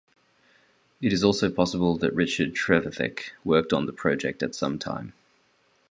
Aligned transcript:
It 0.99 1.13
is 1.13 1.23
also 1.23 1.51
possible 1.51 1.95
that 1.99 2.15
Richard 2.15 2.55
Trevithick 2.55 3.33
worked 3.43 3.71
on 3.71 3.85
the 3.85 3.93
project 3.93 4.41
at 4.41 4.55
some 4.55 4.79
time. 4.79 5.13